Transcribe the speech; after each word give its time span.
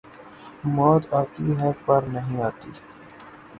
موت 0.75 1.03
آتی 1.19 1.47
ہے 1.59 1.69
پر 1.85 2.01
نہیں 2.13 2.37
آتی 2.47 2.71